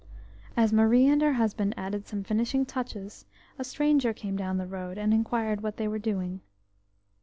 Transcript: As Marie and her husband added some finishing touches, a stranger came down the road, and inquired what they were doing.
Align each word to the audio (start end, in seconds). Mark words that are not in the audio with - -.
As 0.57 0.73
Marie 0.73 1.05
and 1.05 1.21
her 1.21 1.33
husband 1.33 1.75
added 1.77 2.07
some 2.07 2.23
finishing 2.23 2.65
touches, 2.65 3.23
a 3.59 3.63
stranger 3.63 4.13
came 4.13 4.35
down 4.35 4.57
the 4.57 4.65
road, 4.65 4.97
and 4.97 5.13
inquired 5.13 5.61
what 5.61 5.77
they 5.77 5.87
were 5.87 5.99
doing. 5.99 6.41